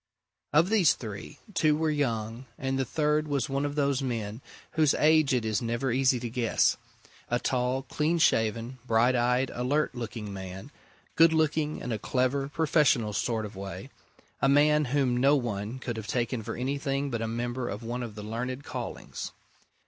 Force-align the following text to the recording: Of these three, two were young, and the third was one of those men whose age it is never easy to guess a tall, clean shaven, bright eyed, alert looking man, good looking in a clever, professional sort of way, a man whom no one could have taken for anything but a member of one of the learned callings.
Of 0.51 0.69
these 0.71 0.95
three, 0.95 1.37
two 1.53 1.77
were 1.77 1.91
young, 1.91 2.47
and 2.57 2.79
the 2.79 2.85
third 2.85 3.27
was 3.27 3.47
one 3.49 3.65
of 3.65 3.75
those 3.75 4.01
men 4.01 4.41
whose 4.71 4.95
age 4.95 5.31
it 5.31 5.45
is 5.45 5.61
never 5.61 5.91
easy 5.91 6.19
to 6.21 6.27
guess 6.27 6.75
a 7.29 7.37
tall, 7.37 7.83
clean 7.83 8.17
shaven, 8.17 8.79
bright 8.87 9.15
eyed, 9.15 9.51
alert 9.53 9.93
looking 9.93 10.33
man, 10.33 10.71
good 11.15 11.33
looking 11.33 11.77
in 11.81 11.91
a 11.91 11.99
clever, 11.99 12.49
professional 12.49 13.13
sort 13.13 13.45
of 13.45 13.55
way, 13.55 13.91
a 14.41 14.49
man 14.49 14.85
whom 14.85 15.15
no 15.17 15.35
one 15.35 15.77
could 15.77 15.97
have 15.97 16.07
taken 16.07 16.41
for 16.41 16.55
anything 16.55 17.11
but 17.11 17.21
a 17.21 17.27
member 17.27 17.69
of 17.69 17.83
one 17.83 18.01
of 18.01 18.15
the 18.15 18.23
learned 18.23 18.63
callings. 18.63 19.31